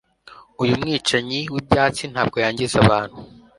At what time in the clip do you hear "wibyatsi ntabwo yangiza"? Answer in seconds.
1.53-2.75